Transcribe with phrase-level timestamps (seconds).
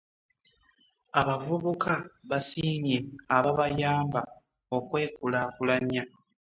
[1.19, 1.93] Abavubuka
[2.29, 2.97] basiimye
[3.37, 4.21] ababayamba
[4.77, 6.03] okwekulakulanya.